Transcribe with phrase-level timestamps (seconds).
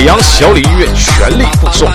[0.00, 1.86] 沈阳小李音乐全力护送。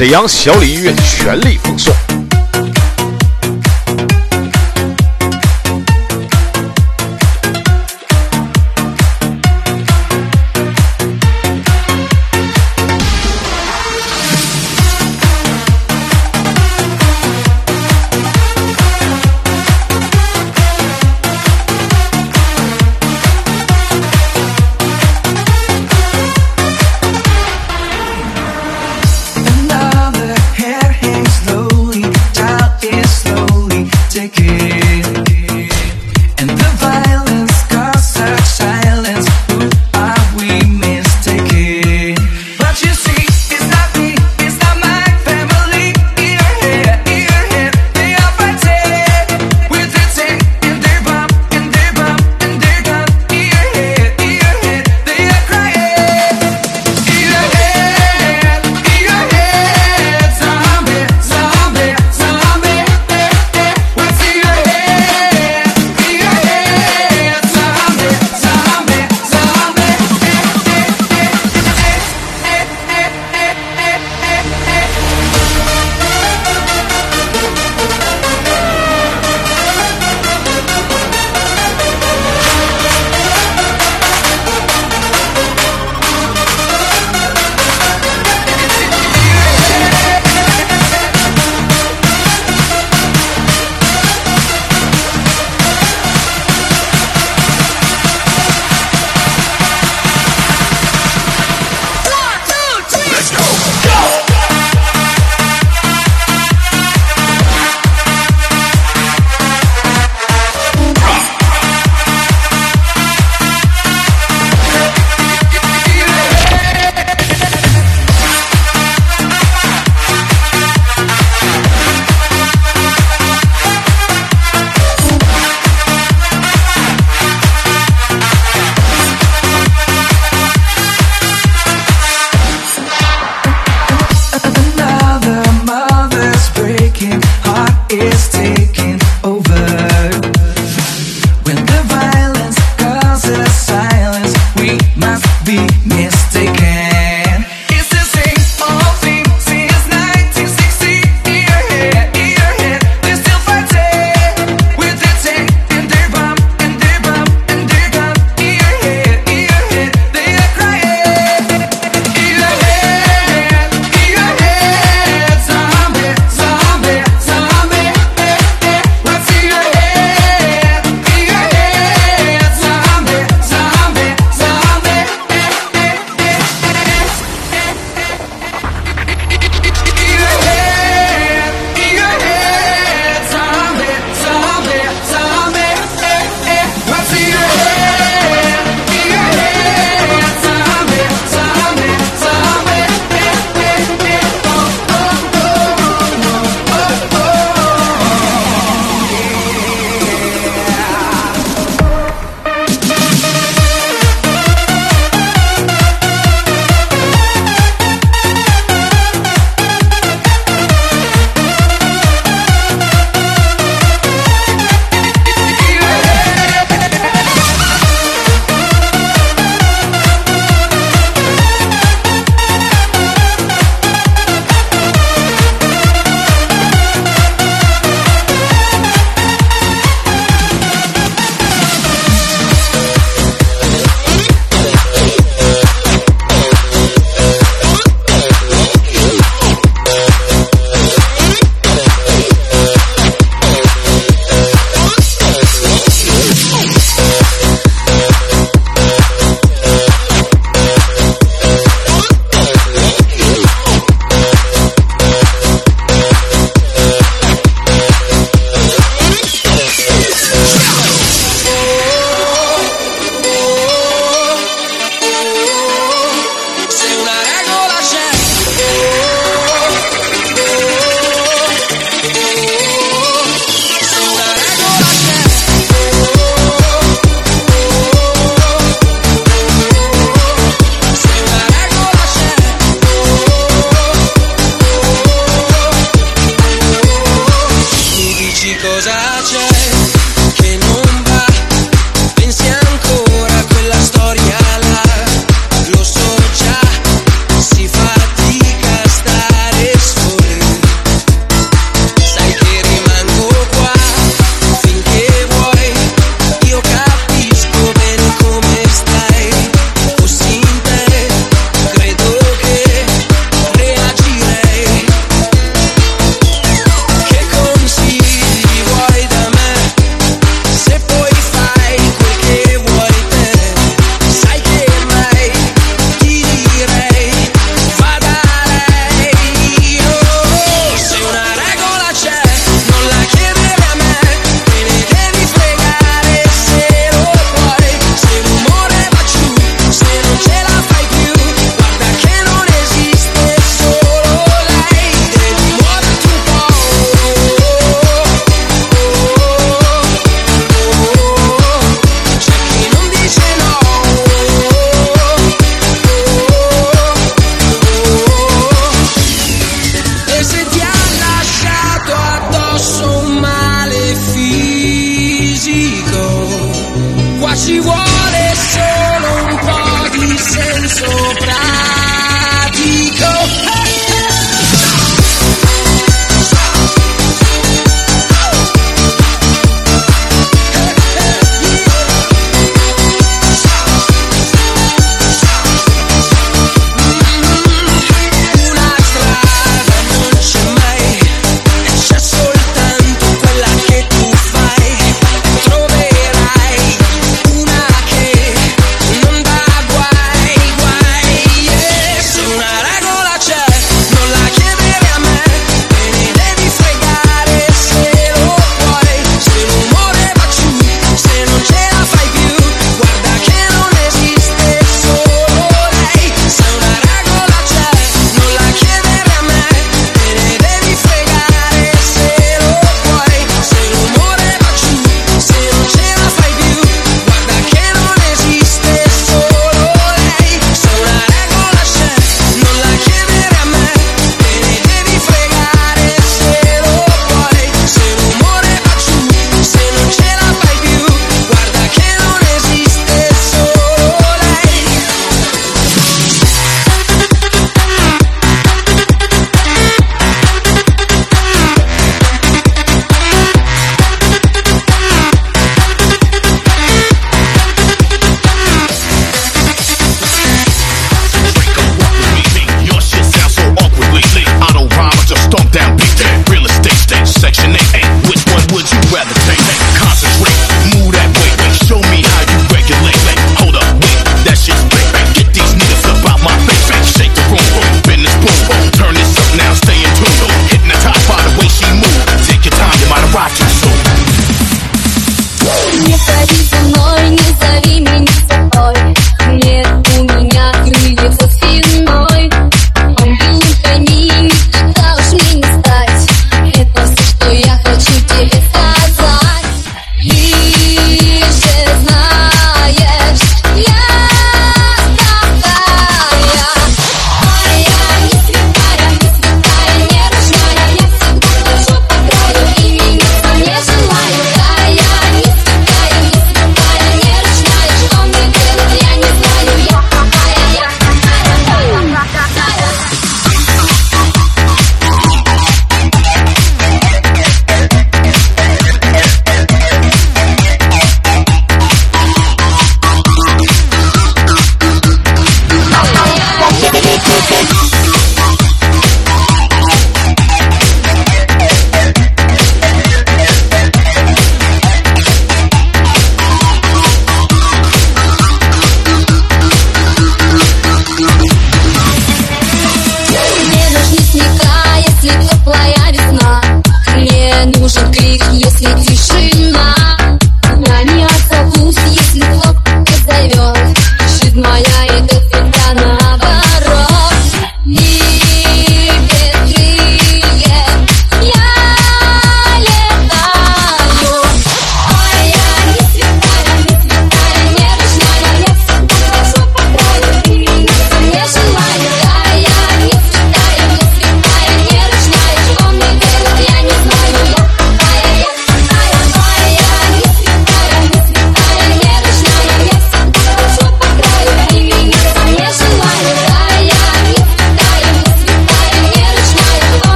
[0.00, 2.09] 沈阳小李音乐全力奉送。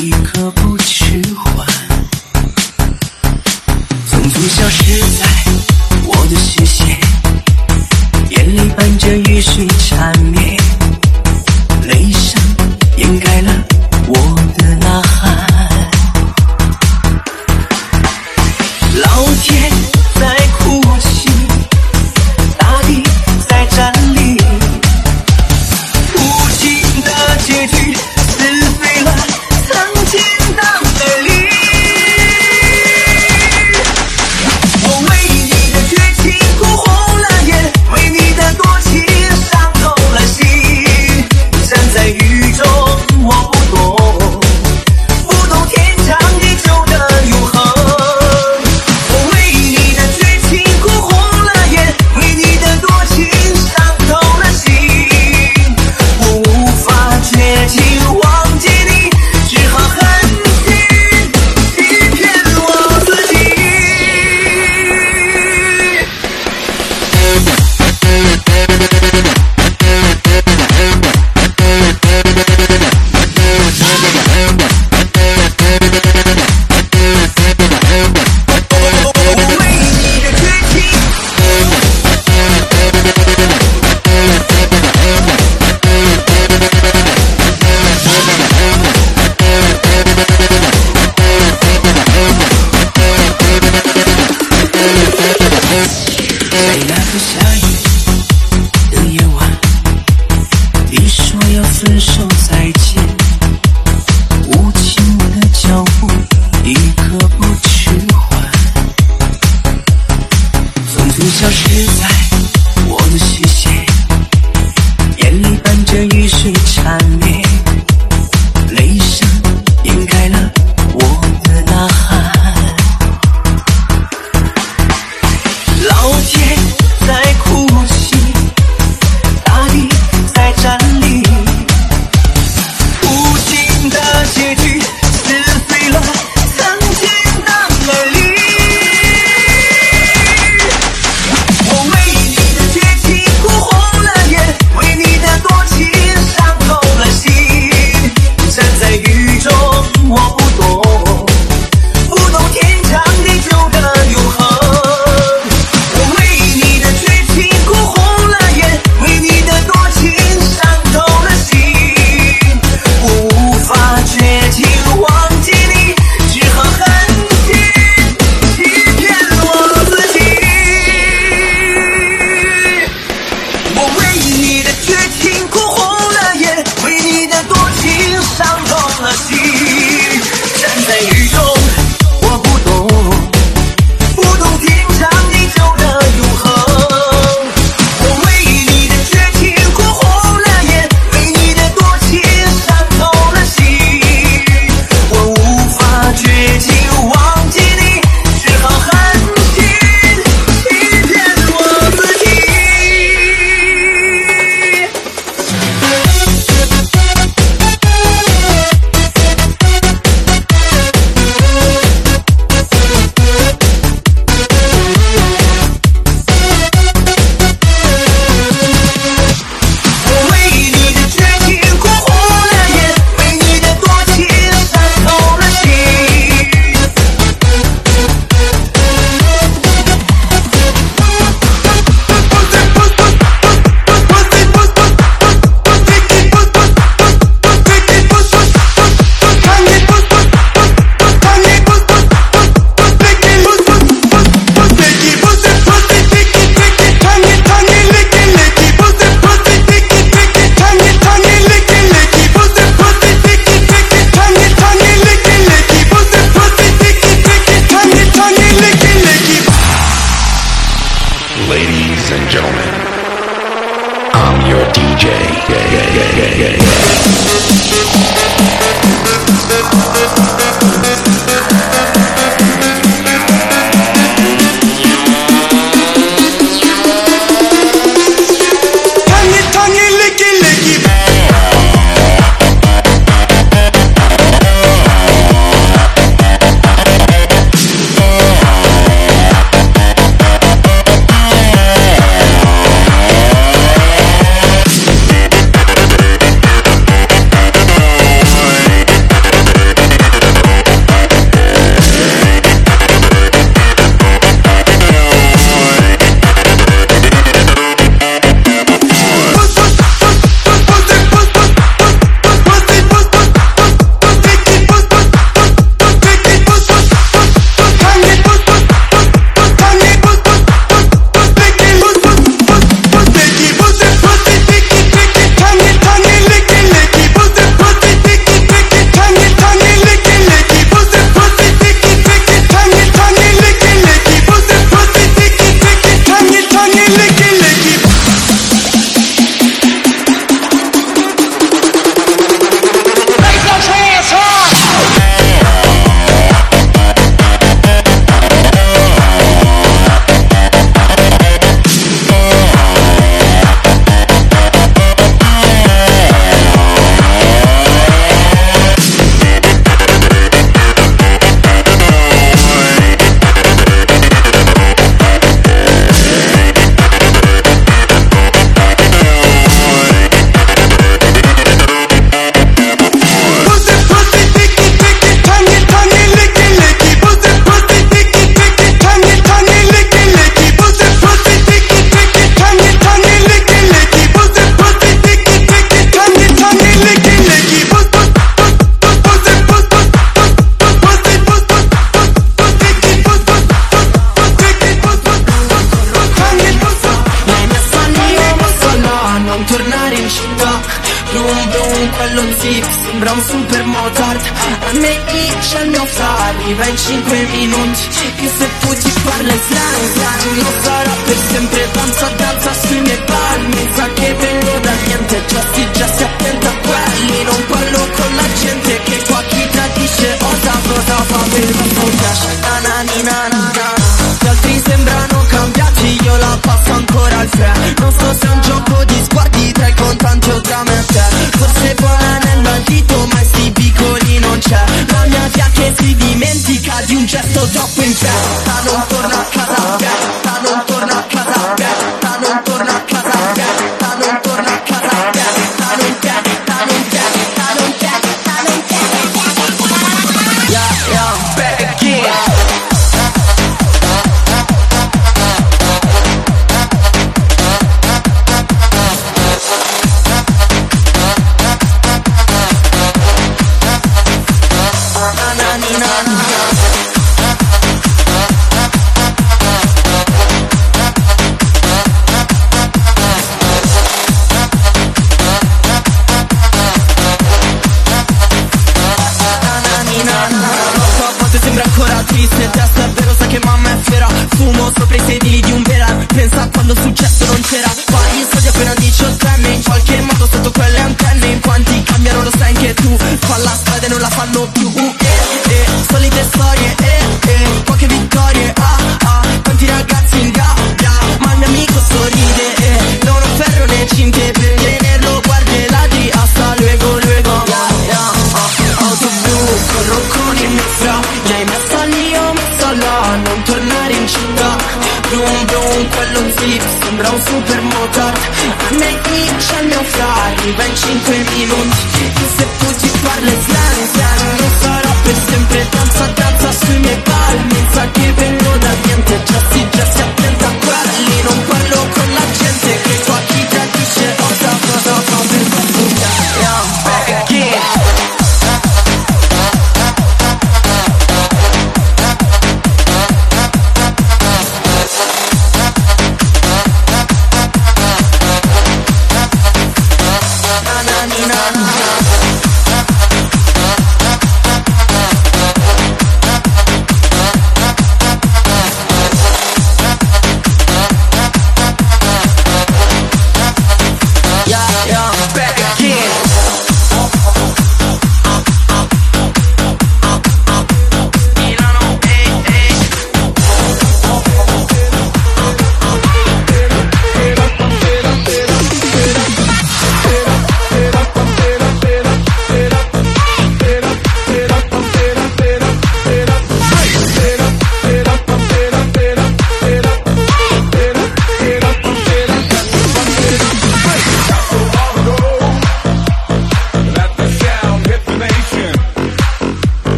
[0.00, 1.04] 一刻不迟
[1.36, 1.66] 缓，
[4.10, 5.26] 匆匆消失在
[6.06, 6.86] 我的视线，
[8.30, 10.41] 眼泪伴着雨水缠绵。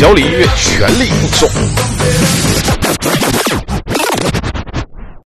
[0.00, 1.09] 小李音乐全力。